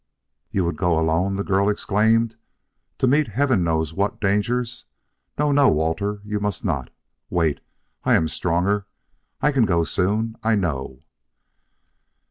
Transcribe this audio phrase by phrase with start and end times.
[0.49, 2.35] "You would go alone?" the girl exclaimed.
[2.97, 4.85] "To meet heaven knows what dangers?
[5.37, 6.89] No, no, Walter; you must not!
[7.29, 7.59] Wait;
[8.03, 8.87] I am stronger;
[9.43, 11.03] I can go soon, I know."